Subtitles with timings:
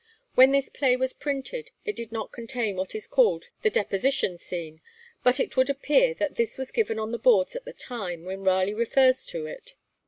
[0.33, 4.81] When this play was printed it did not contain what is called the 'Deposition Scene,'
[5.23, 8.43] but it would appear that this was given on the boards at the time when
[8.43, 9.75] Raleigh refers to it.